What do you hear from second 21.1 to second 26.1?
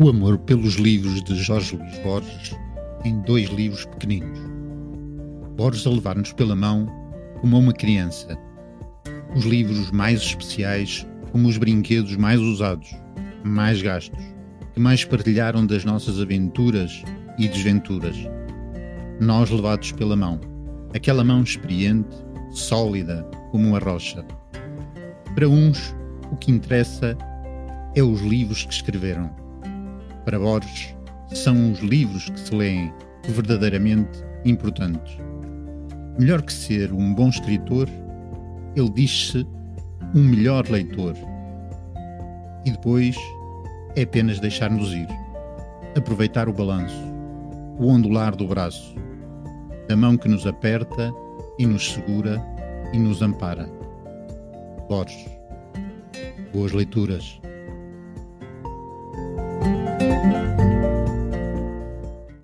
mão experiente, sólida como uma rocha. Para uns,